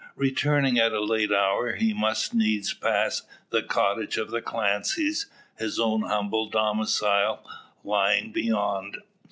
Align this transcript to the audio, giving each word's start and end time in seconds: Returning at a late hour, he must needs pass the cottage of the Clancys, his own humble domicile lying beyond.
Returning 0.15 0.79
at 0.79 0.93
a 0.93 1.03
late 1.05 1.31
hour, 1.31 1.73
he 1.75 1.93
must 1.93 2.33
needs 2.33 2.73
pass 2.73 3.21
the 3.51 3.61
cottage 3.61 4.17
of 4.17 4.31
the 4.31 4.41
Clancys, 4.41 5.27
his 5.59 5.79
own 5.79 6.01
humble 6.01 6.49
domicile 6.49 7.45
lying 7.83 8.31
beyond. 8.31 8.97